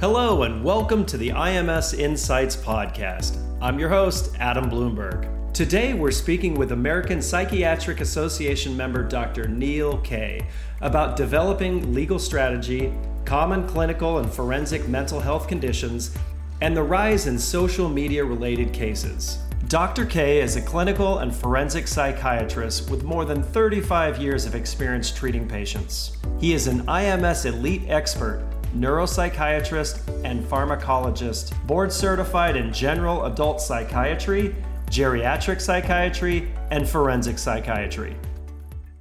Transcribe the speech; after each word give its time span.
Hello, 0.00 0.44
and 0.44 0.62
welcome 0.62 1.04
to 1.06 1.16
the 1.16 1.30
IMS 1.30 1.98
Insights 1.98 2.54
Podcast. 2.54 3.36
I'm 3.60 3.80
your 3.80 3.88
host, 3.88 4.32
Adam 4.38 4.70
Bloomberg. 4.70 5.52
Today, 5.52 5.92
we're 5.92 6.12
speaking 6.12 6.54
with 6.54 6.70
American 6.70 7.20
Psychiatric 7.20 8.00
Association 8.00 8.76
member 8.76 9.02
Dr. 9.02 9.48
Neil 9.48 9.98
Kaye 10.02 10.46
about 10.82 11.16
developing 11.16 11.92
legal 11.92 12.20
strategy, 12.20 12.92
common 13.24 13.66
clinical 13.66 14.18
and 14.18 14.32
forensic 14.32 14.86
mental 14.86 15.18
health 15.18 15.48
conditions, 15.48 16.16
and 16.60 16.76
the 16.76 16.82
rise 16.84 17.26
in 17.26 17.36
social 17.36 17.88
media 17.88 18.24
related 18.24 18.72
cases. 18.72 19.38
Dr. 19.66 20.06
Kaye 20.06 20.40
is 20.40 20.54
a 20.54 20.62
clinical 20.62 21.18
and 21.18 21.34
forensic 21.34 21.88
psychiatrist 21.88 22.88
with 22.88 23.02
more 23.02 23.24
than 23.24 23.42
35 23.42 24.18
years 24.18 24.46
of 24.46 24.54
experience 24.54 25.10
treating 25.10 25.48
patients. 25.48 26.16
He 26.38 26.52
is 26.52 26.68
an 26.68 26.86
IMS 26.86 27.46
elite 27.46 27.82
expert 27.88 28.47
neuropsychiatrist, 28.74 30.24
and 30.24 30.44
pharmacologist, 30.44 31.54
board 31.66 31.92
certified 31.92 32.56
in 32.56 32.72
general 32.72 33.24
adult 33.26 33.60
psychiatry, 33.60 34.54
geriatric 34.90 35.60
psychiatry, 35.60 36.50
and 36.70 36.88
forensic 36.88 37.38
psychiatry. 37.38 38.16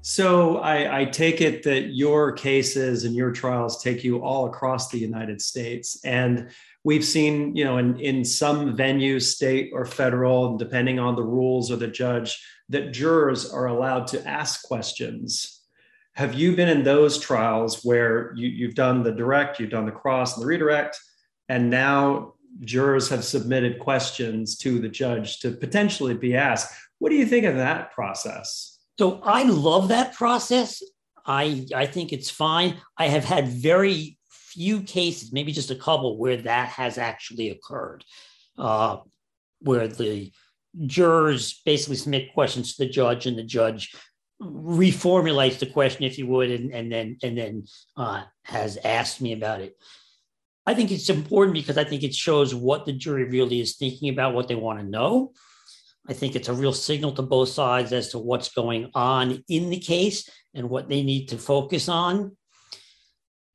So 0.01 0.59
I, 0.59 1.01
I, 1.01 1.05
take 1.05 1.41
it 1.41 1.63
that 1.63 1.93
your 1.93 2.31
cases 2.31 3.03
and 3.03 3.13
your 3.13 3.31
trials 3.31 3.83
take 3.83 4.05
you 4.05 4.23
all 4.23 4.45
across 4.45 4.89
the 4.89 4.97
United 4.97 5.41
States. 5.41 5.99
And 6.05 6.49
we've 6.85 7.03
seen, 7.03 7.53
you 7.57 7.65
know, 7.65 7.77
in, 7.77 7.99
in 7.99 8.23
some 8.23 8.77
venues, 8.77 9.23
state 9.23 9.71
or 9.73 9.85
federal, 9.85 10.55
depending 10.55 10.97
on 10.97 11.17
the 11.17 11.23
rules 11.23 11.69
or 11.69 11.75
the 11.75 11.89
judge, 11.89 12.41
that 12.69 12.93
jurors 12.93 13.51
are 13.51 13.65
allowed 13.65 14.07
to 14.07 14.25
ask 14.25 14.63
questions 14.63 15.56
have 16.17 16.33
you 16.33 16.55
been 16.55 16.67
in 16.67 16.83
those 16.83 17.19
trials 17.19 17.85
where 17.85 18.33
you, 18.35 18.47
you've 18.47 18.73
done 18.73 19.03
the 19.03 19.11
direct, 19.11 19.59
you've 19.59 19.69
done 19.69 19.85
the 19.85 19.91
cross 19.91 20.35
and 20.35 20.43
the 20.43 20.47
redirect, 20.47 20.99
and 21.47 21.69
now 21.69 22.33
jurors 22.61 23.07
have 23.09 23.23
submitted 23.23 23.77
questions 23.77 24.57
to 24.57 24.79
the 24.79 24.89
judge 24.89 25.39
to 25.41 25.51
potentially 25.51 26.15
be 26.15 26.35
asked? 26.35 26.73
What 26.97 27.09
do 27.09 27.15
you 27.15 27.25
think 27.27 27.45
of 27.45 27.55
that 27.57 27.91
process? 27.91 28.79
So 28.97 29.21
I 29.23 29.43
love 29.43 29.89
that 29.89 30.15
process. 30.15 30.81
I 31.23 31.67
I 31.75 31.85
think 31.85 32.11
it's 32.11 32.31
fine. 32.31 32.77
I 32.97 33.09
have 33.09 33.23
had 33.23 33.47
very 33.47 34.17
few 34.31 34.81
cases, 34.81 35.31
maybe 35.31 35.51
just 35.51 35.69
a 35.69 35.75
couple, 35.75 36.17
where 36.17 36.37
that 36.37 36.69
has 36.69 36.97
actually 36.97 37.51
occurred, 37.51 38.03
uh, 38.57 38.97
where 39.59 39.87
the 39.87 40.31
jurors 40.87 41.61
basically 41.63 41.97
submit 41.97 42.33
questions 42.33 42.75
to 42.75 42.85
the 42.85 42.89
judge, 42.89 43.27
and 43.27 43.37
the 43.37 43.43
judge 43.43 43.93
reformulates 44.41 45.59
the 45.59 45.65
question, 45.65 46.03
if 46.03 46.17
you 46.17 46.27
would, 46.27 46.51
and, 46.51 46.71
and 46.71 46.91
then 46.91 47.17
and 47.23 47.37
then 47.37 47.65
uh, 47.95 48.23
has 48.43 48.77
asked 48.83 49.21
me 49.21 49.33
about 49.33 49.61
it. 49.61 49.75
I 50.65 50.73
think 50.73 50.91
it's 50.91 51.09
important 51.09 51.53
because 51.53 51.77
I 51.77 51.85
think 51.85 52.03
it 52.03 52.13
shows 52.13 52.53
what 52.53 52.85
the 52.85 52.91
jury 52.91 53.23
really 53.23 53.61
is 53.61 53.77
thinking 53.77 54.09
about, 54.09 54.33
what 54.33 54.47
they 54.47 54.55
want 54.55 54.79
to 54.79 54.85
know. 54.85 55.31
I 56.09 56.13
think 56.13 56.35
it's 56.35 56.49
a 56.49 56.53
real 56.53 56.73
signal 56.73 57.13
to 57.13 57.21
both 57.21 57.49
sides 57.49 57.91
as 57.93 58.09
to 58.09 58.19
what's 58.19 58.49
going 58.49 58.91
on 58.93 59.43
in 59.49 59.69
the 59.69 59.79
case 59.79 60.29
and 60.53 60.69
what 60.69 60.89
they 60.89 61.03
need 61.03 61.27
to 61.29 61.37
focus 61.37 61.89
on. 61.89 62.35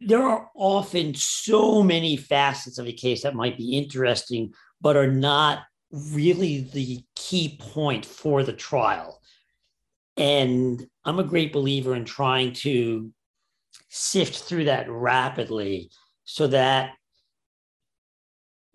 There 0.00 0.22
are 0.22 0.50
often 0.55 1.14
so 1.14 1.83
many 1.83 2.16
facets 2.16 2.78
of 2.78 2.86
a 2.86 2.92
case 2.92 3.22
that 3.22 3.34
might 3.34 3.56
be 3.56 3.77
interesting, 3.77 4.53
but 4.80 4.97
are 4.97 5.10
not 5.10 5.60
really 5.92 6.62
the 6.72 7.05
key 7.14 7.58
point 7.60 8.05
for 8.05 8.42
the 8.42 8.53
trial. 8.53 9.20
And 10.16 10.86
I'm 11.05 11.18
a 11.18 11.24
great 11.24 11.52
believer 11.52 11.94
in 11.94 12.05
trying 12.05 12.52
to 12.55 13.10
sift 13.88 14.44
through 14.44 14.64
that 14.64 14.91
rapidly 14.91 15.91
so 16.24 16.46
that 16.48 16.92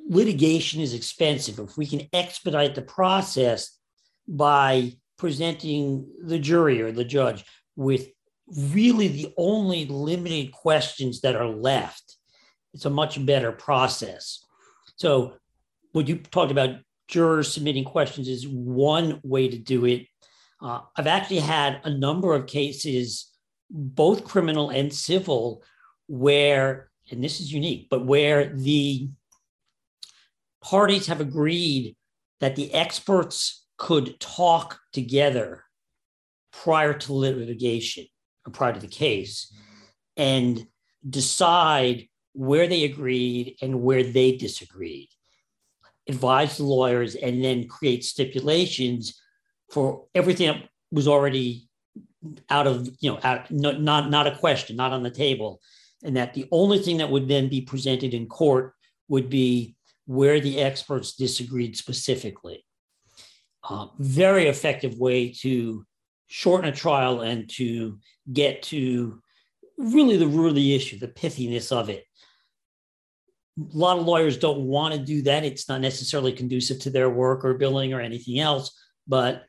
litigation 0.08 0.82
is 0.82 0.94
expensive. 0.94 1.60
If 1.60 1.78
we 1.78 1.86
can 1.86 2.08
expedite 2.14 2.76
the 2.76 2.82
process 2.82 3.78
by 4.28 4.94
presenting 5.18 6.08
the 6.24 6.40
jury 6.40 6.82
or 6.82 6.92
the 6.92 7.06
judge 7.06 7.44
with 7.76 8.10
really 8.56 9.08
the 9.08 9.34
only 9.38 9.86
limited 9.86 10.52
questions 10.52 11.22
that 11.22 11.36
are 11.36 11.50
left, 11.50 12.16
it's 12.74 12.86
a 12.86 12.90
much 12.90 13.24
better 13.26 13.52
process. 13.52 14.44
So, 14.96 15.34
what 15.92 16.08
you 16.08 16.18
talked 16.18 16.52
about 16.52 16.78
jurors 17.08 17.52
submitting 17.52 17.84
questions 17.84 18.28
is 18.28 18.48
one 18.48 19.20
way 19.24 19.48
to 19.48 19.58
do 19.58 19.86
it. 19.86 20.06
Uh, 20.62 20.82
I've 20.96 21.08
actually 21.08 21.40
had 21.40 21.82
a 21.84 21.90
number 21.90 22.34
of 22.34 22.48
cases, 22.48 23.32
both 23.70 24.24
criminal 24.24 24.70
and 24.70 24.92
civil, 24.94 25.64
where, 26.08 26.90
and 27.12 27.24
this 27.24 27.40
is 27.40 27.54
unique, 27.54 27.88
but 27.90 28.06
where 28.06 28.54
the 28.56 29.10
parties 30.64 31.08
have 31.08 31.22
agreed 31.22 31.96
that 32.40 32.56
the 32.56 32.74
experts 32.74 33.66
could 33.78 34.20
talk 34.20 34.80
together 34.92 35.64
prior 36.52 36.94
to 36.94 37.14
litigation 37.14 38.06
or 38.46 38.52
prior 38.52 38.74
to 38.74 38.80
the 38.80 38.88
case 38.88 39.54
and 40.16 40.66
decide 41.08 42.08
where 42.34 42.68
they 42.68 42.84
agreed 42.84 43.56
and 43.62 43.82
where 43.82 44.04
they 44.04 44.36
disagreed, 44.36 45.10
advise 46.08 46.58
the 46.58 46.64
lawyers, 46.64 47.16
and 47.16 47.44
then 47.44 47.68
create 47.68 48.04
stipulations 48.04 49.20
for 49.70 50.06
everything 50.16 50.48
that 50.48 50.64
was 50.92 51.08
already 51.08 51.68
out 52.50 52.68
of 52.68 52.90
you 53.00 53.12
know 53.12 53.20
out, 53.24 53.50
not, 53.52 53.82
not 53.82 54.10
not 54.10 54.28
a 54.28 54.36
question 54.36 54.76
not 54.76 54.94
on 54.94 55.04
the 55.04 55.12
table. 55.12 55.62
And 56.04 56.16
that 56.16 56.34
the 56.34 56.48
only 56.52 56.80
thing 56.80 56.98
that 56.98 57.10
would 57.10 57.28
then 57.28 57.50
be 57.50 57.62
presented 57.62 58.14
in 58.14 58.28
court 58.28 58.74
would 59.08 59.30
be 59.30 59.76
where 60.06 60.40
the 60.40 60.60
experts 60.60 61.16
disagreed 61.16 61.76
specifically. 61.76 62.64
Uh, 63.68 63.88
very 63.98 64.48
effective 64.48 64.98
way 64.98 65.32
to 65.42 65.86
shorten 66.28 66.70
a 66.70 66.76
trial 66.76 67.22
and 67.22 67.50
to 67.50 68.00
get 68.32 68.62
to 68.62 69.22
really 69.78 70.18
the 70.18 70.28
root 70.28 70.50
of 70.50 70.56
the 70.56 70.76
issue 70.76 71.00
the 71.00 71.08
pithiness 71.08 71.72
of 71.72 71.90
it. 71.90 72.04
A 73.60 73.78
lot 73.78 73.98
of 73.98 74.06
lawyers 74.06 74.38
don't 74.38 74.62
want 74.62 74.94
to 74.94 75.00
do 75.00 75.24
that. 75.24 75.44
It's 75.44 75.68
not 75.68 75.82
necessarily 75.82 76.32
conducive 76.32 76.80
to 76.80 76.92
their 76.92 77.10
work 77.10 77.44
or 77.44 77.56
billing 77.56 77.92
or 77.94 78.02
anything 78.02 78.40
else 78.40 78.72
but 79.08 79.46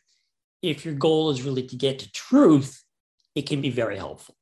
if 0.62 0.84
your 0.84 0.94
goal 0.94 1.30
is 1.30 1.42
really 1.42 1.66
to 1.66 1.76
get 1.76 2.00
to 2.00 2.12
truth, 2.12 2.82
it 3.34 3.42
can 3.42 3.60
be 3.60 3.70
very 3.70 3.96
helpful. 3.96 4.34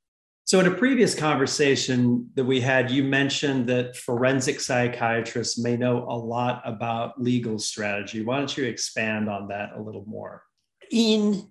So, 0.44 0.60
in 0.60 0.66
a 0.66 0.70
previous 0.70 1.12
conversation 1.12 2.30
that 2.34 2.44
we 2.44 2.60
had, 2.60 2.88
you 2.88 3.02
mentioned 3.02 3.68
that 3.68 3.96
forensic 3.96 4.60
psychiatrists 4.60 5.58
may 5.58 5.76
know 5.76 6.06
a 6.08 6.16
lot 6.16 6.62
about 6.64 7.20
legal 7.20 7.58
strategy. 7.58 8.24
Why 8.24 8.38
don't 8.38 8.56
you 8.56 8.64
expand 8.64 9.28
on 9.28 9.48
that 9.48 9.70
a 9.76 9.82
little 9.82 10.04
more? 10.06 10.44
In 10.92 11.50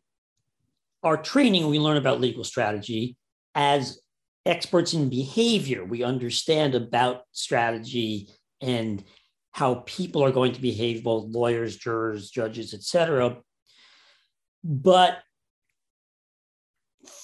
our 1.03 1.17
training, 1.17 1.67
we 1.67 1.77
learn 1.77 1.97
about 1.97 2.21
legal 2.21 2.45
strategy. 2.45 3.17
As 3.53 3.99
experts 4.45 4.93
in 4.93 5.09
behavior, 5.09 5.83
we 5.83 6.03
understand 6.03 6.73
about 6.73 7.23
strategy 7.33 8.29
and 8.61 9.03
how 9.51 9.83
people 9.85 10.23
are 10.23 10.31
going 10.31 10.53
to 10.53 10.61
behave, 10.61 11.03
both 11.03 11.25
lawyers, 11.25 11.75
jurors, 11.75 12.29
judges, 12.29 12.73
et 12.73 12.83
cetera. 12.83 13.37
But 14.67 15.19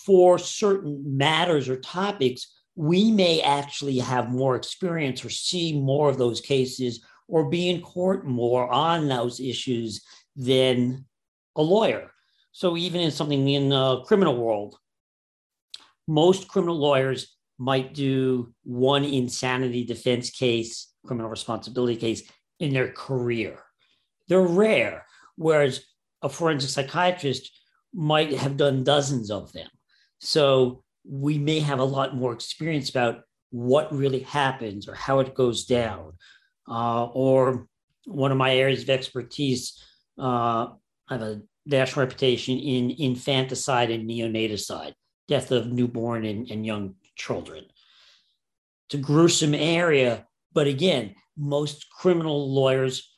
for 0.05 0.37
certain 0.37 1.17
matters 1.17 1.67
or 1.67 1.77
topics, 1.77 2.53
we 2.75 3.11
may 3.11 3.41
actually 3.41 3.97
have 3.97 4.29
more 4.29 4.55
experience 4.55 5.25
or 5.25 5.31
see 5.31 5.79
more 5.79 6.07
of 6.07 6.19
those 6.19 6.39
cases 6.39 7.03
or 7.27 7.49
be 7.49 7.69
in 7.69 7.81
court 7.81 8.27
more 8.27 8.71
on 8.71 9.07
those 9.07 9.39
issues 9.39 10.05
than 10.35 11.05
a 11.55 11.63
lawyer. 11.63 12.11
So, 12.51 12.77
even 12.77 13.01
in 13.01 13.11
something 13.11 13.47
in 13.47 13.69
the 13.69 14.01
criminal 14.01 14.37
world, 14.37 14.77
most 16.07 16.47
criminal 16.47 16.77
lawyers 16.77 17.35
might 17.57 17.93
do 17.93 18.53
one 18.63 19.03
insanity 19.03 19.83
defense 19.83 20.29
case, 20.29 20.93
criminal 21.05 21.29
responsibility 21.29 21.95
case 21.95 22.23
in 22.59 22.73
their 22.73 22.91
career. 22.91 23.63
They're 24.27 24.41
rare. 24.41 25.05
Whereas 25.37 25.83
a 26.21 26.29
forensic 26.29 26.69
psychiatrist 26.69 27.51
might 27.93 28.31
have 28.33 28.57
done 28.57 28.83
dozens 28.83 29.31
of 29.31 29.51
them. 29.53 29.67
So 30.19 30.83
we 31.03 31.37
may 31.37 31.59
have 31.59 31.79
a 31.79 31.83
lot 31.83 32.15
more 32.15 32.33
experience 32.33 32.89
about 32.89 33.21
what 33.49 33.93
really 33.93 34.19
happens 34.21 34.87
or 34.87 34.95
how 34.95 35.19
it 35.19 35.35
goes 35.35 35.65
down. 35.65 36.13
Uh, 36.69 37.05
or 37.05 37.67
one 38.05 38.31
of 38.31 38.37
my 38.37 38.55
areas 38.55 38.83
of 38.83 38.89
expertise, 38.89 39.83
uh, 40.17 40.67
I 41.09 41.13
have 41.13 41.21
a 41.21 41.41
national 41.65 42.05
reputation 42.05 42.57
in 42.57 42.91
infanticide 42.91 43.91
and 43.91 44.09
neonaticide, 44.09 44.93
death 45.27 45.51
of 45.51 45.71
newborn 45.71 46.25
and, 46.25 46.49
and 46.49 46.65
young 46.65 46.95
children. 47.15 47.65
It's 48.87 48.95
a 48.95 48.97
gruesome 48.97 49.53
area, 49.53 50.25
but 50.53 50.67
again, 50.67 51.15
most 51.37 51.89
criminal 51.89 52.53
lawyers 52.53 53.10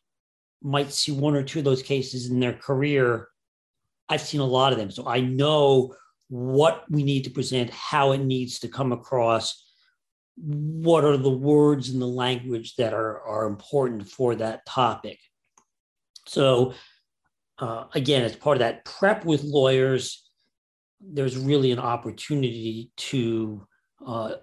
might 0.64 0.92
see 0.92 1.12
one 1.12 1.36
or 1.36 1.44
two 1.44 1.60
of 1.60 1.66
those 1.66 1.84
cases 1.84 2.30
in 2.30 2.40
their 2.40 2.54
career. 2.54 3.28
I've 4.10 4.22
seen 4.22 4.42
a 4.42 4.46
lot 4.46 4.72
of 4.72 4.80
them. 4.80 4.92
So 4.92 5.08
I 5.08 5.20
know 5.20 5.94
what 6.30 6.86
we 6.90 7.04
need 7.04 7.24
to 7.26 7.30
present, 7.30 7.70
how 7.70 8.12
it 8.14 8.22
needs 8.22 8.60
to 8.60 8.68
come 8.68 8.92
across, 8.92 9.64
what 10.36 11.04
are 11.04 11.18
the 11.18 11.30
words 11.30 11.90
and 11.90 12.02
the 12.02 12.08
language 12.08 12.76
that 12.78 12.94
are, 12.94 13.22
are 13.22 13.46
important 13.46 14.10
for 14.10 14.36
that 14.36 14.66
topic. 14.66 15.20
So, 16.28 16.74
uh, 17.60 17.86
again, 17.94 18.24
as 18.24 18.36
part 18.36 18.58
of 18.58 18.60
that 18.60 18.84
prep 18.86 19.26
with 19.26 19.44
lawyers, 19.44 20.28
there's 21.00 21.38
really 21.38 21.72
an 21.72 21.80
opportunity 21.80 22.92
to 22.96 23.68
uh, 24.06 24.36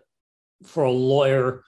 for 0.65 0.85
a 0.85 0.93
lawyer 0.93 1.65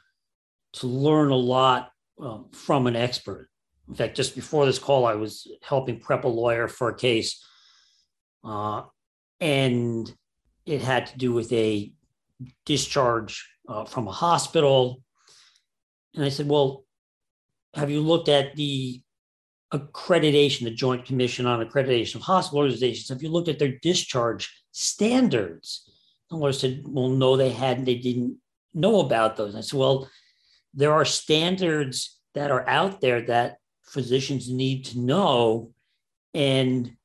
to 0.74 0.86
learn 0.86 1.30
a 1.30 1.36
lot 1.36 1.90
um, 2.20 2.48
from 2.52 2.86
an 2.86 2.96
expert. 2.96 3.48
In 3.92 3.96
fact, 3.96 4.16
just 4.16 4.34
before 4.34 4.64
this 4.64 4.78
call, 4.78 5.04
I 5.04 5.16
was 5.16 5.46
helping 5.60 6.00
prep 6.00 6.24
a 6.24 6.28
lawyer 6.28 6.66
for 6.66 6.88
a 6.88 6.94
case, 6.94 7.44
uh, 8.42 8.84
and 9.38 10.10
it 10.64 10.80
had 10.80 11.08
to 11.08 11.18
do 11.18 11.34
with 11.34 11.52
a 11.52 11.92
discharge 12.64 13.46
uh, 13.68 13.84
from 13.84 14.08
a 14.08 14.10
hospital. 14.10 15.02
And 16.14 16.24
I 16.24 16.30
said, 16.30 16.48
Well, 16.48 16.86
have 17.74 17.90
you 17.90 18.00
looked 18.00 18.30
at 18.30 18.56
the 18.56 19.02
accreditation, 19.74 20.64
the 20.64 20.70
Joint 20.70 21.04
Commission 21.04 21.44
on 21.44 21.62
Accreditation 21.62 22.14
of 22.14 22.22
Hospital 22.22 22.60
Organizations? 22.60 23.10
Have 23.10 23.22
you 23.22 23.28
looked 23.28 23.48
at 23.48 23.58
their 23.58 23.76
discharge 23.82 24.64
standards? 24.70 25.86
The 26.30 26.36
lawyer 26.36 26.54
said, 26.54 26.80
Well, 26.86 27.10
no, 27.10 27.36
they 27.36 27.50
hadn't. 27.50 27.84
They 27.84 27.96
didn't 27.96 28.38
know 28.72 29.00
about 29.00 29.36
those. 29.36 29.54
I 29.54 29.60
said, 29.60 29.78
Well, 29.78 30.08
there 30.72 30.94
are 30.94 31.04
standards 31.04 32.18
that 32.34 32.50
are 32.50 32.66
out 32.66 33.02
there 33.02 33.20
that 33.26 33.58
physicians 33.92 34.50
need 34.50 34.86
to 34.86 34.98
know. 34.98 35.70
And 36.34 36.96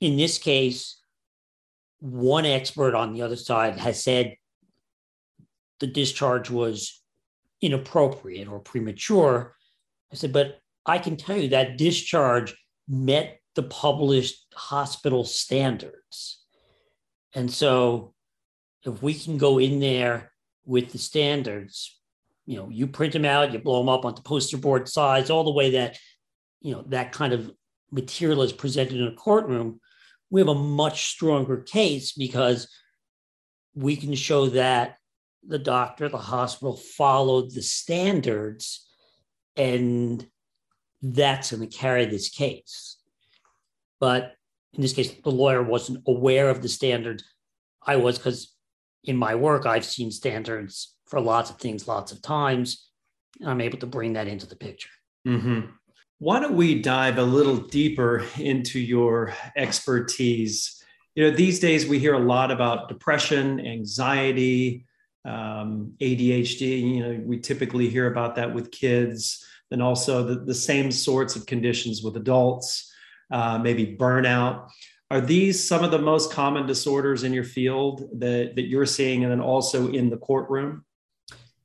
in 0.00 0.16
this 0.16 0.38
case, 0.38 1.00
one 2.00 2.46
expert 2.46 2.94
on 2.94 3.12
the 3.12 3.22
other 3.22 3.36
side 3.36 3.78
has 3.78 4.02
said 4.02 4.36
the 5.80 5.86
discharge 5.86 6.50
was 6.50 7.02
inappropriate 7.62 8.48
or 8.48 8.60
premature. 8.60 9.54
I 10.12 10.16
said, 10.16 10.32
but 10.32 10.58
I 10.84 10.98
can 10.98 11.16
tell 11.16 11.36
you 11.36 11.48
that 11.50 11.78
discharge 11.78 12.54
met 12.88 13.40
the 13.54 13.62
published 13.62 14.46
hospital 14.54 15.24
standards. 15.24 16.44
And 17.34 17.50
so 17.50 18.14
if 18.84 19.02
we 19.02 19.14
can 19.14 19.38
go 19.38 19.58
in 19.58 19.80
there 19.80 20.32
with 20.64 20.92
the 20.92 20.98
standards, 20.98 21.98
you 22.46 22.56
know, 22.56 22.68
you 22.70 22.86
print 22.86 23.12
them 23.12 23.24
out, 23.24 23.52
you 23.52 23.58
blow 23.58 23.78
them 23.78 23.88
up 23.88 24.04
on 24.04 24.14
the 24.14 24.22
poster 24.22 24.56
board 24.56 24.88
size, 24.88 25.30
all 25.30 25.44
the 25.44 25.52
way 25.52 25.70
that, 25.72 25.98
you 26.60 26.72
know, 26.72 26.84
that 26.88 27.12
kind 27.12 27.32
of 27.32 27.50
material 27.90 28.42
is 28.42 28.52
presented 28.52 29.00
in 29.00 29.06
a 29.06 29.14
courtroom, 29.14 29.80
we 30.30 30.40
have 30.40 30.48
a 30.48 30.54
much 30.54 31.06
stronger 31.06 31.58
case 31.58 32.12
because 32.12 32.68
we 33.74 33.96
can 33.96 34.14
show 34.14 34.48
that 34.50 34.96
the 35.46 35.58
doctor, 35.58 36.08
the 36.08 36.18
hospital 36.18 36.76
followed 36.76 37.52
the 37.52 37.62
standards, 37.62 38.86
and 39.56 40.26
that's 41.02 41.50
going 41.50 41.68
to 41.68 41.76
carry 41.76 42.04
this 42.04 42.28
case. 42.28 42.98
But 43.98 44.34
in 44.74 44.82
this 44.82 44.92
case, 44.92 45.10
the 45.10 45.30
lawyer 45.30 45.62
wasn't 45.62 46.02
aware 46.06 46.50
of 46.50 46.62
the 46.62 46.68
standards. 46.68 47.24
I 47.84 47.96
was 47.96 48.18
because 48.18 48.54
in 49.04 49.16
my 49.16 49.34
work, 49.34 49.66
I've 49.66 49.84
seen 49.84 50.10
standards 50.10 50.94
for 51.06 51.20
lots 51.20 51.50
of 51.50 51.58
things 51.58 51.88
lots 51.88 52.12
of 52.12 52.22
times. 52.22 52.88
And 53.40 53.50
I'm 53.50 53.60
able 53.60 53.78
to 53.78 53.86
bring 53.86 54.12
that 54.14 54.28
into 54.28 54.46
the 54.46 54.56
picture. 54.56 54.90
Mm-hmm. 55.26 55.60
Why 56.20 56.38
don't 56.38 56.54
we 56.54 56.82
dive 56.82 57.16
a 57.16 57.22
little 57.22 57.56
deeper 57.56 58.26
into 58.38 58.78
your 58.78 59.32
expertise? 59.56 60.84
You 61.14 61.24
know, 61.24 61.34
these 61.34 61.60
days 61.60 61.86
we 61.86 61.98
hear 61.98 62.12
a 62.12 62.18
lot 62.18 62.50
about 62.50 62.90
depression, 62.90 63.58
anxiety, 63.58 64.84
um, 65.24 65.94
ADHD. 65.98 66.82
You 66.82 67.00
know, 67.00 67.20
we 67.24 67.38
typically 67.38 67.88
hear 67.88 68.06
about 68.06 68.36
that 68.36 68.52
with 68.54 68.70
kids, 68.70 69.42
and 69.70 69.82
also 69.82 70.22
the, 70.22 70.44
the 70.44 70.54
same 70.54 70.92
sorts 70.92 71.36
of 71.36 71.46
conditions 71.46 72.02
with 72.02 72.18
adults, 72.18 72.92
uh, 73.30 73.56
maybe 73.56 73.96
burnout. 73.98 74.68
Are 75.10 75.22
these 75.22 75.66
some 75.66 75.82
of 75.82 75.90
the 75.90 75.98
most 75.98 76.30
common 76.30 76.66
disorders 76.66 77.24
in 77.24 77.32
your 77.32 77.44
field 77.44 78.02
that, 78.20 78.56
that 78.56 78.68
you're 78.68 78.84
seeing, 78.84 79.24
and 79.24 79.32
then 79.32 79.40
also 79.40 79.90
in 79.90 80.10
the 80.10 80.18
courtroom? 80.18 80.84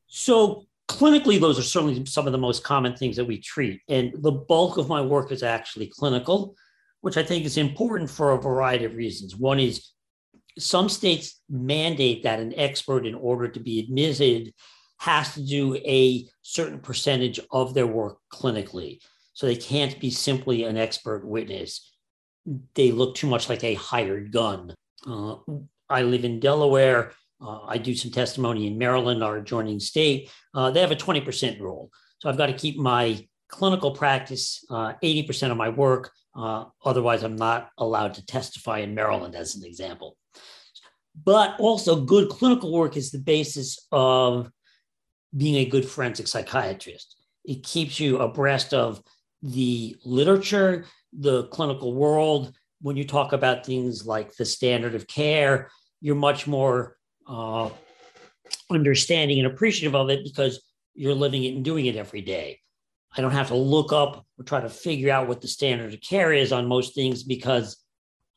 So, 0.07 0.65
clinically, 0.87 1.39
those 1.39 1.59
are 1.59 1.63
certainly 1.63 2.05
some 2.05 2.25
of 2.25 2.31
the 2.31 2.37
most 2.37 2.63
common 2.63 2.95
things 2.95 3.15
that 3.15 3.25
we 3.25 3.39
treat. 3.39 3.81
And 3.89 4.13
the 4.21 4.31
bulk 4.31 4.77
of 4.77 4.89
my 4.89 5.01
work 5.01 5.31
is 5.31 5.43
actually 5.43 5.87
clinical, 5.87 6.55
which 7.01 7.17
I 7.17 7.23
think 7.23 7.45
is 7.45 7.57
important 7.57 8.09
for 8.09 8.31
a 8.31 8.41
variety 8.41 8.85
of 8.85 8.95
reasons. 8.95 9.35
One 9.35 9.59
is 9.59 9.91
some 10.57 10.87
states 10.89 11.41
mandate 11.49 12.23
that 12.23 12.39
an 12.39 12.53
expert, 12.55 13.05
in 13.05 13.15
order 13.15 13.47
to 13.47 13.59
be 13.59 13.79
admitted, 13.79 14.53
has 14.99 15.33
to 15.33 15.45
do 15.45 15.75
a 15.75 16.25
certain 16.41 16.79
percentage 16.79 17.39
of 17.51 17.73
their 17.73 17.87
work 17.87 18.17
clinically. 18.31 18.99
So 19.33 19.45
they 19.45 19.57
can't 19.57 19.99
be 19.99 20.09
simply 20.09 20.63
an 20.63 20.77
expert 20.77 21.27
witness. 21.27 21.91
They 22.75 22.91
look 22.91 23.15
too 23.15 23.27
much 23.27 23.49
like 23.49 23.63
a 23.63 23.73
hired 23.73 24.31
gun. 24.31 24.73
Uh, 25.05 25.35
I 25.89 26.03
live 26.03 26.23
in 26.23 26.39
Delaware. 26.39 27.11
Uh, 27.41 27.61
I 27.65 27.77
do 27.77 27.95
some 27.95 28.11
testimony 28.11 28.67
in 28.67 28.77
Maryland, 28.77 29.23
our 29.23 29.37
adjoining 29.37 29.79
state. 29.79 30.31
Uh, 30.53 30.71
they 30.71 30.81
have 30.81 30.91
a 30.91 30.95
20% 30.95 31.59
rule. 31.59 31.91
So 32.19 32.29
I've 32.29 32.37
got 32.37 32.47
to 32.47 32.53
keep 32.53 32.77
my 32.77 33.25
clinical 33.49 33.91
practice, 33.91 34.63
80% 34.69 35.49
uh, 35.49 35.51
of 35.51 35.57
my 35.57 35.69
work. 35.69 36.11
Uh, 36.35 36.65
otherwise, 36.83 37.23
I'm 37.23 37.35
not 37.35 37.69
allowed 37.77 38.15
to 38.15 38.25
testify 38.25 38.79
in 38.79 38.95
Maryland, 38.95 39.35
as 39.35 39.55
an 39.55 39.65
example. 39.65 40.17
But 41.23 41.55
also, 41.59 42.01
good 42.01 42.29
clinical 42.29 42.71
work 42.71 42.97
is 42.97 43.11
the 43.11 43.19
basis 43.19 43.87
of 43.91 44.49
being 45.35 45.55
a 45.55 45.69
good 45.69 45.85
forensic 45.85 46.27
psychiatrist. 46.27 47.15
It 47.45 47.63
keeps 47.63 47.99
you 47.99 48.17
abreast 48.17 48.73
of 48.73 49.01
the 49.41 49.95
literature, 50.03 50.85
the 51.13 51.43
clinical 51.47 51.93
world. 51.93 52.53
When 52.81 52.97
you 52.97 53.05
talk 53.05 53.31
about 53.31 53.65
things 53.65 54.05
like 54.05 54.35
the 54.35 54.45
standard 54.45 54.95
of 54.95 55.07
care, 55.07 55.69
you're 56.01 56.15
much 56.15 56.47
more 56.47 56.97
uh, 57.27 57.69
understanding 58.69 59.39
and 59.39 59.47
appreciative 59.47 59.95
of 59.95 60.09
it 60.09 60.23
because 60.23 60.61
you're 60.93 61.13
living 61.13 61.43
it 61.43 61.55
and 61.55 61.65
doing 61.65 61.85
it 61.85 61.95
every 61.95 62.21
day. 62.21 62.59
I 63.17 63.21
don't 63.21 63.31
have 63.31 63.47
to 63.47 63.55
look 63.55 63.93
up 63.93 64.25
or 64.37 64.43
try 64.43 64.61
to 64.61 64.69
figure 64.69 65.11
out 65.11 65.27
what 65.27 65.41
the 65.41 65.47
standard 65.47 65.93
of 65.93 66.01
care 66.01 66.33
is 66.33 66.51
on 66.51 66.67
most 66.67 66.95
things 66.95 67.23
because 67.23 67.77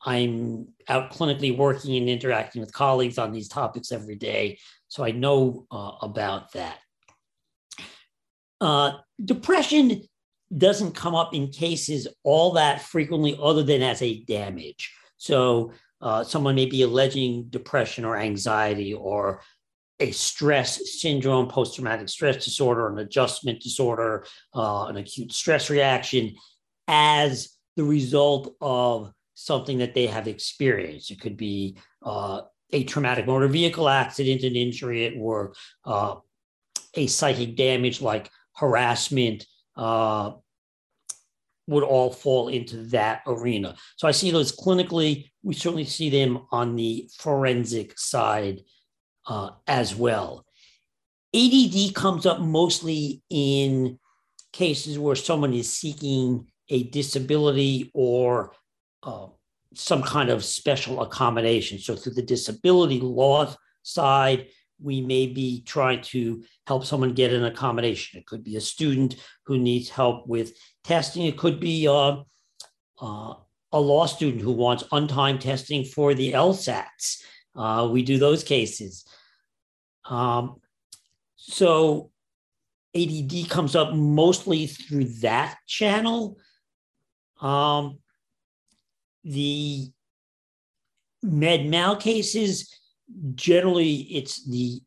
I'm 0.01 0.69
out 0.87 1.11
clinically 1.11 1.55
working 1.55 1.97
and 1.97 2.09
interacting 2.09 2.61
with 2.61 2.73
colleagues 2.73 3.17
on 3.17 3.33
these 3.33 3.49
topics 3.49 3.91
every 3.91 4.15
day. 4.15 4.59
So 4.87 5.03
I 5.03 5.11
know 5.11 5.67
uh, 5.71 5.91
about 6.01 6.53
that. 6.53 6.77
Uh, 8.61 8.93
depression 9.23 10.01
doesn't 10.57 10.95
come 10.95 11.15
up 11.15 11.33
in 11.33 11.49
cases 11.49 12.07
all 12.23 12.53
that 12.53 12.81
frequently, 12.81 13.37
other 13.41 13.63
than 13.63 13.81
as 13.81 14.01
a 14.01 14.23
damage. 14.23 14.93
So 15.17 15.73
uh, 16.01 16.23
someone 16.23 16.55
may 16.55 16.65
be 16.65 16.81
alleging 16.81 17.45
depression 17.49 18.05
or 18.05 18.17
anxiety 18.17 18.93
or 18.93 19.41
a 19.99 20.11
stress 20.11 20.99
syndrome, 21.01 21.47
post 21.47 21.75
traumatic 21.75 22.07
stress 22.07 22.43
disorder, 22.43 22.87
an 22.87 22.99
adjustment 22.99 23.61
disorder, 23.61 24.25
uh, 24.55 24.85
an 24.85 24.97
acute 24.97 25.33
stress 25.33 25.69
reaction 25.69 26.35
as 26.87 27.57
the 27.75 27.83
result 27.83 28.55
of 28.61 29.11
something 29.33 29.77
that 29.79 29.93
they 29.93 30.07
have 30.07 30.27
experienced. 30.27 31.11
It 31.11 31.19
could 31.19 31.37
be 31.37 31.77
uh, 32.03 32.41
a 32.71 32.83
traumatic 32.83 33.27
motor 33.27 33.47
vehicle 33.47 33.89
accident, 33.89 34.43
an 34.43 34.55
injury 34.55 35.05
at 35.05 35.17
work, 35.17 35.55
uh, 35.85 36.15
a 36.93 37.07
psychic 37.07 37.55
damage 37.55 38.01
like 38.01 38.29
harassment, 38.55 39.45
uh, 39.75 40.31
would 41.69 41.83
all 41.83 42.11
fall 42.11 42.47
into 42.47 42.77
that 42.87 43.21
arena. 43.27 43.75
So 43.95 44.07
I 44.07 44.11
see 44.11 44.31
those 44.31 44.55
clinically. 44.55 45.29
We 45.43 45.53
certainly 45.53 45.85
see 45.85 46.09
them 46.09 46.47
on 46.51 46.75
the 46.75 47.07
forensic 47.19 47.97
side 47.97 48.61
uh, 49.27 49.51
as 49.67 49.95
well. 49.95 50.45
ADD 51.35 51.93
comes 51.93 52.25
up 52.25 52.41
mostly 52.41 53.21
in 53.29 53.99
cases 54.51 54.97
where 54.97 55.15
someone 55.15 55.53
is 55.53 55.71
seeking 55.71 56.47
a 56.69 56.83
disability 56.83 57.91
or 57.93 58.53
uh, 59.03 59.27
some 59.75 60.01
kind 60.01 60.29
of 60.29 60.43
special 60.43 61.03
accommodation. 61.03 61.77
So, 61.77 61.95
through 61.95 62.15
the 62.15 62.23
disability 62.23 62.99
law 62.99 63.53
side, 63.83 64.47
we 64.81 65.01
may 65.01 65.27
be 65.27 65.61
trying 65.63 66.01
to 66.01 66.43
help 66.67 66.85
someone 66.85 67.13
get 67.13 67.33
an 67.33 67.45
accommodation. 67.45 68.19
It 68.19 68.25
could 68.25 68.43
be 68.43 68.55
a 68.55 68.61
student 68.61 69.15
who 69.45 69.57
needs 69.57 69.89
help 69.89 70.27
with 70.27 70.53
testing. 70.83 71.25
It 71.25 71.37
could 71.37 71.59
be 71.59 71.87
uh, 71.87 72.17
uh, 73.01 73.33
a 73.71 73.79
law 73.79 74.05
student 74.05 74.41
who 74.41 74.51
wants 74.51 74.83
untimed 74.91 75.41
testing 75.41 75.83
for 75.83 76.13
the 76.13 76.33
LSATs. 76.33 77.21
Uh, 77.55 77.89
we 77.91 78.03
do 78.03 78.17
those 78.17 78.43
cases. 78.43 79.05
Um, 80.05 80.61
so 81.35 82.11
ADD 82.95 83.49
comes 83.49 83.75
up 83.75 83.93
mostly 83.93 84.67
through 84.67 85.05
that 85.21 85.57
channel. 85.67 86.37
Um, 87.41 87.99
the 89.23 89.91
med 91.21 91.69
mal 91.69 91.95
cases, 91.95 92.78
generally 93.35 93.95
it's 94.11 94.45
the 94.47 94.81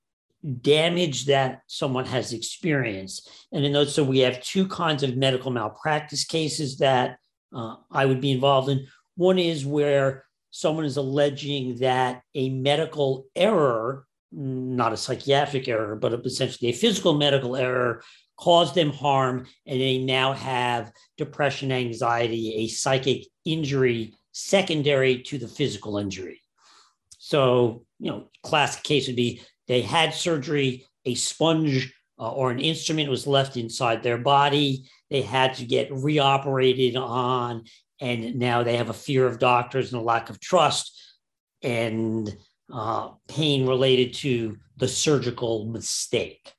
damage 0.60 1.26
that 1.26 1.60
someone 1.66 2.04
has 2.04 2.32
experienced. 2.32 3.30
And 3.52 3.64
in 3.64 3.72
those, 3.72 3.94
so 3.94 4.02
we 4.02 4.20
have 4.20 4.42
two 4.42 4.66
kinds 4.66 5.02
of 5.02 5.16
medical 5.16 5.50
malpractice 5.50 6.24
cases 6.24 6.78
that 6.78 7.18
uh, 7.54 7.76
I 7.90 8.06
would 8.06 8.20
be 8.20 8.32
involved 8.32 8.68
in. 8.68 8.86
One 9.16 9.38
is 9.38 9.64
where 9.64 10.24
someone 10.50 10.84
is 10.84 10.96
alleging 10.96 11.78
that 11.78 12.22
a 12.34 12.50
medical 12.50 13.26
error, 13.36 14.06
not 14.32 14.92
a 14.92 14.96
psychiatric 14.96 15.68
error, 15.68 15.96
but 15.96 16.12
essentially 16.26 16.70
a 16.70 16.74
physical 16.74 17.14
medical 17.14 17.56
error, 17.56 18.02
caused 18.36 18.74
them 18.74 18.90
harm, 18.90 19.46
and 19.66 19.80
they 19.80 19.98
now 19.98 20.32
have 20.32 20.90
depression, 21.16 21.70
anxiety, 21.70 22.54
a 22.56 22.68
psychic 22.68 23.26
injury 23.44 24.14
secondary 24.32 25.22
to 25.22 25.38
the 25.38 25.46
physical 25.46 25.98
injury. 25.98 26.42
So, 27.18 27.84
you 28.02 28.10
know, 28.10 28.28
classic 28.42 28.82
case 28.82 29.06
would 29.06 29.16
be 29.16 29.40
they 29.68 29.80
had 29.80 30.12
surgery, 30.12 30.86
a 31.04 31.14
sponge 31.14 31.94
uh, 32.18 32.32
or 32.32 32.50
an 32.50 32.58
instrument 32.58 33.08
was 33.08 33.28
left 33.28 33.56
inside 33.56 34.02
their 34.02 34.18
body. 34.18 34.88
They 35.08 35.22
had 35.22 35.54
to 35.54 35.64
get 35.64 35.92
reoperated 35.92 36.96
on, 36.96 37.64
and 38.00 38.34
now 38.34 38.64
they 38.64 38.76
have 38.76 38.90
a 38.90 38.94
fear 38.94 39.24
of 39.24 39.38
doctors 39.38 39.92
and 39.92 40.02
a 40.02 40.04
lack 40.04 40.30
of 40.30 40.40
trust 40.40 41.00
and 41.62 42.36
uh, 42.72 43.10
pain 43.28 43.68
related 43.68 44.14
to 44.14 44.56
the 44.78 44.88
surgical 44.88 45.66
mistake. 45.66 46.52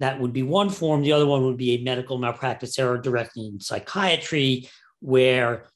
That 0.00 0.20
would 0.20 0.32
be 0.32 0.42
one 0.42 0.70
form. 0.70 1.02
The 1.02 1.12
other 1.12 1.26
one 1.26 1.44
would 1.44 1.56
be 1.56 1.74
a 1.74 1.84
medical 1.84 2.18
malpractice 2.18 2.76
error 2.80 2.98
directly 2.98 3.46
in 3.46 3.60
psychiatry, 3.60 4.68
where 4.98 5.68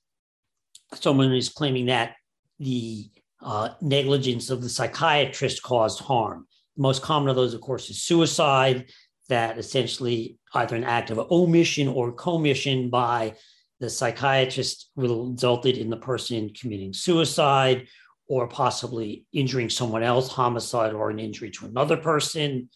someone 0.94 1.32
is 1.32 1.50
claiming 1.50 1.86
that 1.86 2.16
the 2.58 3.08
uh, 3.40 3.70
negligence 3.80 4.50
of 4.50 4.62
the 4.62 4.68
psychiatrist 4.68 5.62
caused 5.62 6.00
harm. 6.00 6.46
The 6.76 6.82
most 6.82 7.02
common 7.02 7.28
of 7.28 7.36
those, 7.36 7.54
of 7.54 7.60
course, 7.60 7.90
is 7.90 8.02
suicide, 8.02 8.86
that 9.28 9.58
essentially 9.58 10.38
either 10.54 10.74
an 10.74 10.84
act 10.84 11.10
of 11.10 11.18
omission 11.30 11.86
or 11.88 12.12
commission 12.12 12.88
by 12.88 13.34
the 13.80 13.90
psychiatrist 13.90 14.90
resulted 14.96 15.76
in 15.76 15.90
the 15.90 15.96
person 15.96 16.50
committing 16.58 16.92
suicide 16.92 17.86
or 18.26 18.48
possibly 18.48 19.24
injuring 19.32 19.70
someone 19.70 20.02
else, 20.02 20.28
homicide 20.28 20.92
or 20.92 21.10
an 21.10 21.18
injury 21.18 21.50
to 21.50 21.66
another 21.66 21.96
person, 21.96 22.68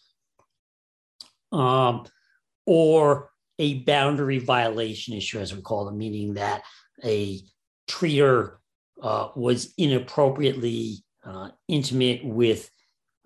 um, 1.50 2.06
or 2.66 3.30
a 3.58 3.80
boundary 3.80 4.38
violation 4.38 5.14
issue, 5.14 5.38
as 5.38 5.54
we 5.54 5.60
call 5.60 5.88
it, 5.88 5.94
meaning 5.94 6.34
that 6.34 6.62
a 7.04 7.40
treater 7.88 8.56
uh, 9.02 9.28
was 9.34 9.74
inappropriately 9.76 11.04
uh, 11.24 11.48
intimate 11.68 12.24
with 12.24 12.70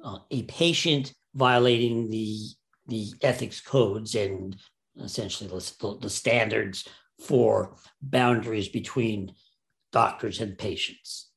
uh, 0.03 0.19
a 0.31 0.43
patient, 0.45 1.13
violating 1.35 2.11
the 2.11 2.39
the 2.89 3.13
ethics 3.23 3.61
codes 3.61 4.15
and 4.15 4.57
essentially 5.03 5.51
the, 5.51 5.99
the 6.01 6.09
standards 6.09 6.89
for 7.21 7.75
boundaries 8.01 8.69
between 8.69 9.33
doctors 9.93 10.41
and 10.41 10.57
patients. 10.57 11.31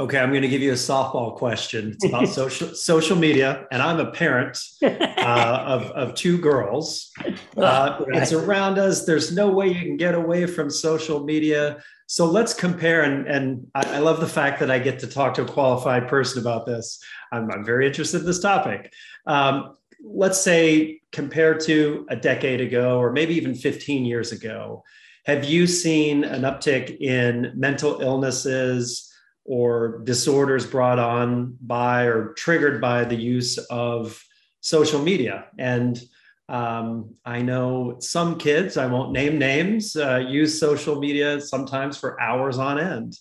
Okay, 0.00 0.18
I'm 0.18 0.30
going 0.30 0.40
to 0.40 0.48
give 0.48 0.62
you 0.62 0.72
a 0.72 0.76
softball 0.76 1.36
question. 1.36 1.90
It's 1.90 2.06
about 2.06 2.26
social 2.40 2.74
social 2.74 3.16
media, 3.16 3.66
and 3.70 3.82
I'm 3.82 4.00
a 4.00 4.10
parent 4.10 4.58
uh, 4.82 5.64
of 5.66 5.82
of 5.90 6.14
two 6.14 6.38
girls. 6.38 7.10
Uh. 7.56 8.04
It's 8.08 8.32
around 8.32 8.78
us. 8.78 9.04
There's 9.04 9.32
no 9.34 9.50
way 9.50 9.68
you 9.68 9.80
can 9.80 9.96
get 9.98 10.14
away 10.14 10.46
from 10.46 10.70
social 10.70 11.24
media. 11.24 11.82
So 12.06 12.24
let's 12.24 12.54
compare. 12.54 13.02
And 13.02 13.26
and 13.26 13.66
I, 13.74 13.96
I 13.96 13.98
love 13.98 14.20
the 14.20 14.28
fact 14.28 14.60
that 14.60 14.70
I 14.70 14.78
get 14.78 14.98
to 15.00 15.06
talk 15.06 15.34
to 15.34 15.42
a 15.42 15.44
qualified 15.44 16.08
person 16.08 16.40
about 16.40 16.64
this. 16.64 16.98
I'm, 17.32 17.50
I'm 17.50 17.64
very 17.64 17.86
interested 17.86 18.20
in 18.20 18.26
this 18.26 18.40
topic. 18.40 18.92
Um, 19.26 19.76
let's 20.02 20.40
say 20.40 21.02
compared 21.12 21.60
to 21.60 22.06
a 22.08 22.16
decade 22.16 22.62
ago, 22.62 22.98
or 22.98 23.12
maybe 23.12 23.34
even 23.34 23.54
15 23.54 24.06
years 24.06 24.32
ago, 24.32 24.82
have 25.26 25.44
you 25.44 25.66
seen 25.66 26.24
an 26.24 26.42
uptick 26.42 26.98
in 27.00 27.52
mental 27.54 28.00
illnesses? 28.00 29.09
Or 29.44 30.00
disorders 30.04 30.66
brought 30.66 30.98
on 30.98 31.56
by 31.60 32.04
or 32.04 32.34
triggered 32.34 32.80
by 32.80 33.04
the 33.04 33.16
use 33.16 33.58
of 33.70 34.22
social 34.60 35.00
media. 35.00 35.46
And 35.58 36.00
um, 36.48 37.14
I 37.24 37.42
know 37.42 37.96
some 38.00 38.36
kids, 38.36 38.76
I 38.76 38.86
won't 38.86 39.12
name 39.12 39.38
names, 39.38 39.96
uh, 39.96 40.16
use 40.16 40.58
social 40.58 40.98
media 40.98 41.40
sometimes 41.40 41.96
for 41.96 42.20
hours 42.20 42.58
on 42.58 42.78
end. 42.78 43.16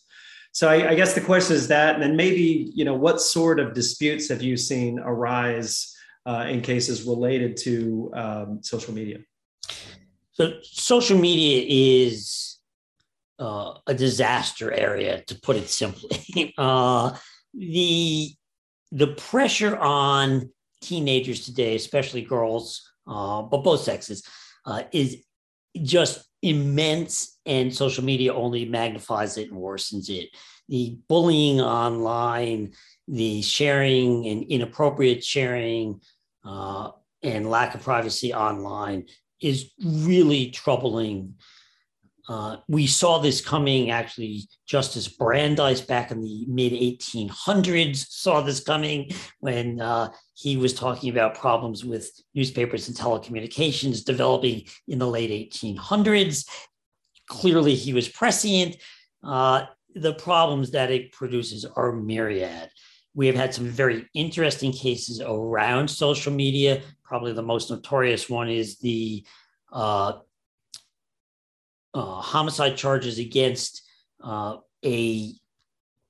So 0.52 0.68
I, 0.68 0.90
I, 0.90 0.96
guess 0.96 1.14
the 1.14 1.22
question 1.22 1.56
is 1.56 1.68
that, 1.68 1.94
and 1.94 2.04
then 2.04 2.16
maybe 2.16 2.72
you 2.74 2.84
know 2.84 2.96
what 2.96 3.22
sort 3.22 3.60
of 3.60 3.76
disputes 3.76 4.30
have 4.30 4.42
you 4.42 4.58
seen 4.58 5.00
arise 5.00 5.96
uh, 6.26 6.46
in 6.50 6.62
cases 6.62 7.04
related 7.04 7.56
to 7.58 8.12
um, 8.16 8.60
social 8.64 8.96
media? 8.96 9.20
So 10.32 10.54
social 10.64 11.20
media 11.20 11.66
is 11.68 12.49
uh, 13.40 13.76
a 13.88 13.94
disaster 13.94 14.72
area, 14.72 15.24
to 15.28 15.36
put 15.36 15.56
it 15.56 15.70
simply. 15.70 16.54
uh, 16.58 17.16
the 17.54 18.34
the 18.92 19.08
pressure 19.08 19.78
on 19.78 20.50
teenagers 20.82 21.46
today, 21.46 21.76
especially 21.76 22.22
girls, 22.22 22.92
uh, 23.08 23.42
but 23.44 23.64
both 23.64 23.82
sexes, 23.82 24.24
uh, 24.66 24.84
is 24.92 25.18
just 25.84 26.28
immense, 26.42 27.38
and 27.46 27.74
social 27.74 28.04
media 28.04 28.34
only 28.34 28.66
magnifies 28.66 29.38
it 29.38 29.52
and 29.52 29.60
worsens 29.60 30.10
it. 30.10 30.30
The 30.68 30.98
bullying 31.08 31.62
online, 31.62 32.74
the 33.08 33.42
sharing 33.42 34.28
and 34.28 34.44
inappropriate 34.44 35.24
sharing, 35.24 36.02
uh, 36.46 36.92
and 37.22 37.50
lack 37.50 37.76
of 37.76 37.84
privacy 37.84 38.34
online 38.34 39.06
is 39.42 39.72
really 39.84 40.52
troubling 40.52 41.36
uh, 42.30 42.58
we 42.70 42.88
saw 42.88 43.20
this 43.20 43.42
coming 43.42 43.90
actually 43.90 44.44
justice 44.66 45.10
brandeis 45.10 45.82
back 45.82 46.12
in 46.12 46.22
the 46.22 46.46
mid 46.48 46.72
1800s 46.72 48.08
saw 48.08 48.40
this 48.40 48.62
coming 48.62 49.10
when 49.40 49.82
uh, 49.82 50.08
he 50.36 50.56
was 50.56 50.74
talking 50.74 51.10
about 51.10 51.36
problems 51.36 51.84
with 51.84 52.10
newspapers 52.34 52.88
and 52.88 52.96
telecommunications 52.96 54.06
developing 54.06 54.64
in 54.88 55.00
the 55.00 55.08
late 55.08 55.52
1800s 55.52 56.46
clearly 57.30 57.76
he 57.76 57.94
was 57.94 58.10
prescient. 58.10 58.76
Uh, 59.24 59.66
the 59.96 60.14
problems 60.16 60.72
that 60.72 60.92
it 60.92 61.14
produces 61.14 61.66
are 61.66 61.94
myriad. 61.94 62.70
We 63.14 63.28
have 63.28 63.36
had 63.36 63.54
some 63.54 63.66
very 63.66 64.08
interesting 64.14 64.72
cases 64.72 65.22
around 65.22 65.88
social 65.88 66.34
media. 66.34 66.82
Probably 67.04 67.34
the 67.34 67.42
most 67.42 67.72
notorious 67.72 68.30
one 68.30 68.50
is 68.50 68.78
the 68.80 69.26
uh, 69.72 70.14
uh, 71.94 72.22
homicide 72.22 72.78
charges 72.78 73.20
against 73.20 73.84
uh, 74.24 74.58
a 74.86 75.34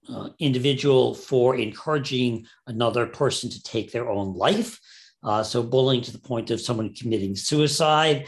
uh, 0.09 0.29
individual 0.39 1.13
for 1.13 1.55
encouraging 1.55 2.45
another 2.67 3.05
person 3.05 3.50
to 3.50 3.62
take 3.63 3.91
their 3.91 4.09
own 4.09 4.36
life. 4.36 4.79
Uh, 5.24 5.43
so 5.43 5.62
bullying 5.62 6.01
to 6.01 6.12
the 6.12 6.19
point 6.19 6.50
of 6.50 6.62
someone 6.62 6.93
committing 6.93 7.36
suicide. 7.36 8.27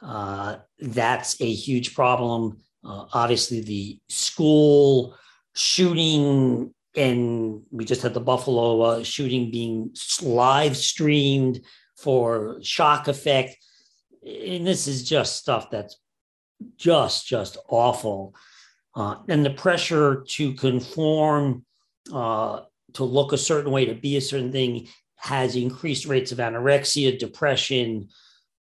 Uh, 0.00 0.56
that's 0.78 1.40
a 1.40 1.52
huge 1.52 1.94
problem. 1.94 2.58
Uh, 2.84 3.04
obviously, 3.12 3.60
the 3.60 3.98
school 4.08 5.16
shooting, 5.54 6.72
and 6.96 7.62
we 7.70 7.84
just 7.84 8.02
had 8.02 8.14
the 8.14 8.20
Buffalo 8.20 9.02
shooting 9.02 9.50
being 9.50 9.94
live 10.22 10.76
streamed 10.76 11.60
for 11.96 12.58
shock 12.62 13.06
effect. 13.08 13.56
And 14.24 14.66
this 14.66 14.88
is 14.88 15.08
just 15.08 15.36
stuff 15.36 15.70
that's 15.70 15.96
just 16.76 17.26
just 17.26 17.56
awful. 17.68 18.34
Uh, 18.94 19.16
and 19.28 19.44
the 19.44 19.50
pressure 19.50 20.24
to 20.28 20.52
conform 20.54 21.64
uh, 22.12 22.60
to 22.94 23.04
look 23.04 23.32
a 23.32 23.38
certain 23.38 23.72
way 23.72 23.86
to 23.86 23.94
be 23.94 24.16
a 24.16 24.20
certain 24.20 24.52
thing 24.52 24.88
has 25.16 25.56
increased 25.56 26.06
rates 26.06 26.32
of 26.32 26.38
anorexia 26.38 27.18
depression 27.18 28.08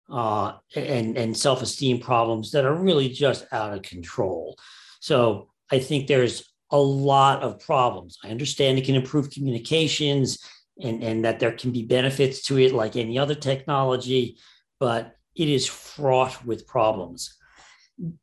uh, 0.09 0.53
and 0.75 1.17
and 1.17 1.35
self-esteem 1.35 1.99
problems 1.99 2.51
that 2.51 2.65
are 2.65 2.75
really 2.75 3.09
just 3.09 3.45
out 3.51 3.73
of 3.73 3.81
control. 3.81 4.57
So 4.99 5.49
i 5.71 5.79
think 5.79 6.07
there's 6.07 6.51
a 6.71 6.77
lot 6.77 7.43
of 7.43 7.59
problems. 7.59 8.17
I 8.23 8.29
understand 8.29 8.77
it 8.77 8.85
can 8.85 8.95
improve 8.95 9.29
communications 9.29 10.39
and 10.81 11.03
and 11.03 11.25
that 11.25 11.39
there 11.39 11.51
can 11.51 11.71
be 11.71 11.83
benefits 11.83 12.41
to 12.43 12.59
it 12.59 12.73
like 12.73 12.95
any 12.95 13.17
other 13.17 13.35
technology 13.35 14.37
but 14.79 15.15
it 15.35 15.47
is 15.47 15.67
fraught 15.67 16.43
with 16.45 16.67
problems 16.67 17.37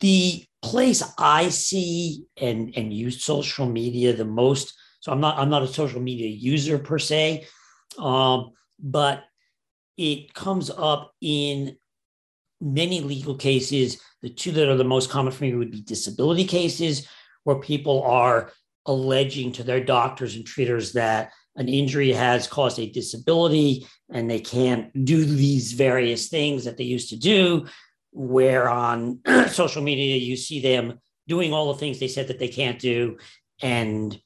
the 0.00 0.44
place 0.62 1.02
I 1.18 1.48
see 1.50 2.24
and 2.36 2.72
and 2.76 2.92
use 2.92 3.24
social 3.24 3.66
media 3.66 4.12
the 4.12 4.24
most. 4.24 4.74
So 5.00 5.12
I'm 5.12 5.20
not 5.20 5.38
I'm 5.38 5.50
not 5.50 5.62
a 5.62 5.68
social 5.68 6.00
media 6.00 6.28
user 6.28 6.78
per 6.78 6.98
se, 6.98 7.46
um, 7.98 8.50
but 8.78 9.24
it 9.96 10.34
comes 10.34 10.70
up 10.70 11.12
in 11.20 11.76
many 12.60 13.00
legal 13.00 13.36
cases. 13.36 14.00
The 14.22 14.30
two 14.30 14.52
that 14.52 14.68
are 14.68 14.76
the 14.76 14.84
most 14.84 15.10
common 15.10 15.32
for 15.32 15.44
me 15.44 15.54
would 15.54 15.70
be 15.70 15.80
disability 15.80 16.44
cases, 16.44 17.06
where 17.44 17.60
people 17.60 18.02
are 18.02 18.52
alleging 18.86 19.52
to 19.52 19.62
their 19.62 19.84
doctors 19.84 20.34
and 20.34 20.44
treaters 20.44 20.92
that 20.94 21.30
an 21.56 21.68
injury 21.68 22.12
has 22.12 22.46
caused 22.46 22.78
a 22.78 22.90
disability 22.90 23.86
and 24.10 24.30
they 24.30 24.40
can't 24.40 25.04
do 25.04 25.24
these 25.24 25.72
various 25.72 26.28
things 26.28 26.64
that 26.64 26.76
they 26.76 26.84
used 26.84 27.10
to 27.10 27.16
do. 27.16 27.66
Where 28.12 28.68
on 28.68 29.20
social 29.50 29.82
media, 29.82 30.16
you 30.16 30.36
see 30.36 30.60
them 30.60 31.00
doing 31.26 31.52
all 31.52 31.72
the 31.72 31.78
things 31.78 31.98
they 31.98 32.08
said 32.08 32.28
that 32.28 32.38
they 32.38 32.48
can't 32.48 32.78
do 32.78 33.18
and 33.60 34.18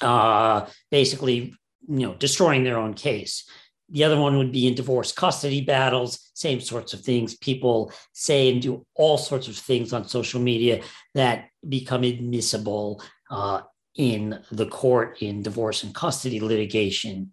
uh, 0.00 0.66
basically, 0.90 1.54
you 1.88 2.06
know, 2.06 2.14
destroying 2.14 2.64
their 2.64 2.78
own 2.78 2.94
case. 2.94 3.44
The 3.90 4.04
other 4.04 4.18
one 4.18 4.38
would 4.38 4.52
be 4.52 4.66
in 4.66 4.74
divorce 4.74 5.12
custody 5.12 5.60
battles, 5.60 6.30
same 6.34 6.60
sorts 6.60 6.94
of 6.94 7.00
things. 7.00 7.36
People 7.36 7.92
say 8.12 8.50
and 8.50 8.62
do 8.62 8.86
all 8.94 9.18
sorts 9.18 9.48
of 9.48 9.56
things 9.56 9.92
on 9.92 10.08
social 10.08 10.40
media 10.40 10.82
that 11.14 11.48
become 11.68 12.02
admissible 12.02 13.02
uh, 13.30 13.60
in 13.96 14.40
the 14.50 14.66
court 14.66 15.20
in 15.20 15.42
divorce 15.42 15.82
and 15.82 15.94
custody 15.94 16.40
litigation. 16.40 17.32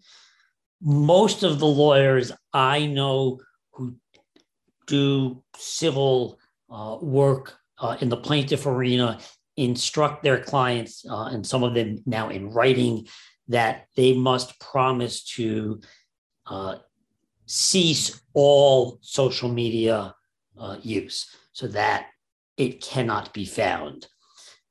Most 0.81 1.43
of 1.43 1.59
the 1.59 1.67
lawyers 1.67 2.31
I 2.53 2.87
know 2.87 3.39
do 4.89 5.43
civil 5.55 6.39
uh, 6.69 6.97
work 7.01 7.57
uh, 7.79 7.95
in 8.01 8.09
the 8.09 8.17
plaintiff 8.17 8.65
arena 8.65 9.19
instruct 9.55 10.23
their 10.23 10.39
clients, 10.39 11.05
uh, 11.09 11.25
and 11.25 11.45
some 11.45 11.63
of 11.63 11.73
them 11.73 12.01
now 12.05 12.29
in 12.29 12.49
writing, 12.49 13.07
that 13.47 13.87
they 13.95 14.13
must 14.13 14.59
promise 14.59 15.23
to 15.23 15.81
uh, 16.45 16.75
cease 17.45 18.21
all 18.33 18.99
social 19.01 19.49
media 19.49 20.13
uh, 20.57 20.77
use 20.81 21.35
so 21.51 21.67
that 21.67 22.07
it 22.57 22.81
cannot 22.81 23.33
be 23.33 23.45
found. 23.45 24.07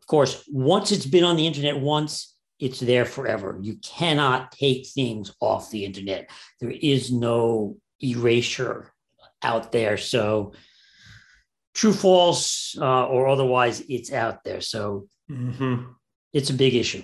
Of 0.01 0.07
course, 0.07 0.45
once 0.49 0.93
it's 0.93 1.07
been 1.07 1.25
on 1.25 1.37
the 1.37 1.47
internet 1.47 1.79
once, 1.79 2.37
it's 2.59 2.81
there 2.81 3.05
forever. 3.05 3.59
You 3.61 3.77
cannot 3.77 4.53
take 4.53 4.87
things 4.87 5.35
off 5.41 5.71
the 5.71 5.85
internet. 5.85 6.31
There 6.61 6.73
is 6.73 7.13
no 7.13 7.77
erasure 8.01 8.93
out 9.43 9.73
there. 9.73 9.97
So, 9.97 10.53
true, 11.75 11.93
false, 11.93 12.77
uh, 12.81 13.07
or 13.07 13.29
otherwise, 13.29 13.83
it's 13.89 14.13
out 14.13 14.45
there. 14.45 14.61
So, 14.61 15.07
mm-hmm. 15.31 15.85
it's 16.33 16.51
a 16.51 16.55
big 16.55 16.75
issue. 16.75 17.03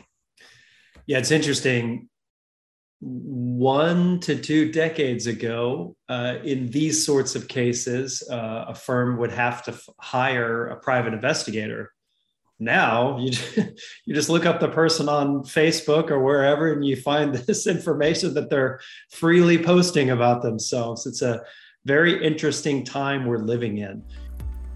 Yeah, 1.06 1.18
it's 1.18 1.30
interesting 1.30 2.08
one 3.04 4.18
to 4.20 4.36
two 4.36 4.72
decades 4.72 5.26
ago, 5.26 5.94
uh, 6.08 6.36
in 6.42 6.70
these 6.70 7.04
sorts 7.04 7.34
of 7.34 7.48
cases, 7.48 8.26
uh, 8.30 8.66
a 8.68 8.74
firm 8.74 9.18
would 9.18 9.32
have 9.32 9.62
to 9.64 9.72
f- 9.72 9.88
hire 10.00 10.68
a 10.68 10.76
private 10.76 11.12
investigator. 11.12 11.92
Now 12.58 13.18
you 13.20 13.32
you 14.06 14.14
just 14.14 14.30
look 14.30 14.46
up 14.46 14.60
the 14.60 14.68
person 14.68 15.08
on 15.08 15.42
Facebook 15.42 16.10
or 16.10 16.20
wherever, 16.20 16.72
and 16.72 16.84
you 16.84 16.96
find 16.96 17.34
this 17.46 17.66
information 17.66 18.34
that 18.34 18.48
they're 18.48 18.80
freely 19.10 19.58
posting 19.58 20.10
about 20.10 20.42
themselves. 20.42 21.06
It's 21.06 21.20
a 21.20 21.42
very 21.86 22.24
interesting 22.24 22.82
time 22.82 23.26
we're 23.26 23.36
living 23.36 23.76
in. 23.76 24.02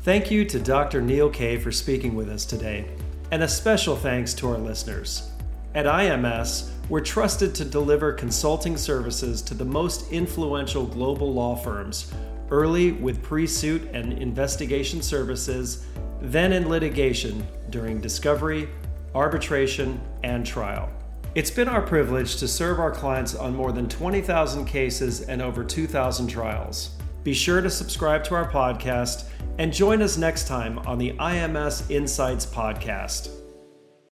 Thank 0.02 0.30
you 0.30 0.44
to 0.44 0.58
Dr. 0.58 1.00
Neil 1.00 1.30
Kaye 1.30 1.56
for 1.56 1.72
speaking 1.72 2.14
with 2.14 2.28
us 2.28 2.44
today, 2.44 2.90
and 3.30 3.42
a 3.42 3.48
special 3.48 3.96
thanks 3.96 4.34
to 4.34 4.50
our 4.50 4.58
listeners. 4.58 5.30
At 5.74 5.86
IMS, 5.86 6.70
we're 6.90 7.00
trusted 7.00 7.54
to 7.54 7.64
deliver 7.64 8.12
consulting 8.12 8.76
services 8.76 9.40
to 9.42 9.54
the 9.54 9.64
most 9.64 10.12
influential 10.12 10.84
global 10.84 11.32
law 11.32 11.56
firms, 11.56 12.12
early 12.50 12.92
with 12.92 13.22
pre 13.22 13.46
suit 13.46 13.88
and 13.94 14.12
investigation 14.12 15.00
services, 15.00 15.86
then 16.20 16.52
in 16.52 16.68
litigation 16.68 17.46
during 17.70 18.02
discovery, 18.02 18.68
arbitration, 19.14 19.98
and 20.24 20.44
trial. 20.44 20.90
It's 21.34 21.50
been 21.50 21.68
our 21.68 21.82
privilege 21.82 22.36
to 22.36 22.48
serve 22.48 22.78
our 22.78 22.90
clients 22.90 23.34
on 23.34 23.56
more 23.56 23.72
than 23.72 23.88
20,000 23.88 24.66
cases 24.66 25.22
and 25.22 25.40
over 25.40 25.64
2,000 25.64 26.26
trials. 26.26 26.97
Be 27.24 27.34
sure 27.34 27.60
to 27.60 27.70
subscribe 27.70 28.24
to 28.24 28.34
our 28.34 28.50
podcast 28.50 29.28
and 29.58 29.72
join 29.72 30.02
us 30.02 30.16
next 30.16 30.46
time 30.46 30.78
on 30.80 30.98
the 30.98 31.12
IMS 31.14 31.90
Insights 31.90 32.46
Podcast. 32.46 33.30